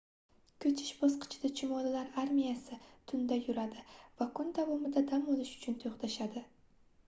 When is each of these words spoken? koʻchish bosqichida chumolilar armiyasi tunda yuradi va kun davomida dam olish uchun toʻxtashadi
koʻchish 0.63 0.93
bosqichida 1.01 1.51
chumolilar 1.59 2.09
armiyasi 2.23 2.79
tunda 3.13 3.39
yuradi 3.43 3.85
va 4.23 4.29
kun 4.41 4.53
davomida 4.59 5.07
dam 5.15 5.31
olish 5.37 5.57
uchun 5.61 5.81
toʻxtashadi 5.87 6.49